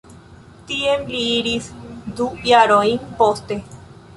Tien 0.69 1.03
li 1.11 1.21
iris 1.33 1.67
du 2.21 2.31
jarojn 2.49 3.07
poste. 3.21 3.63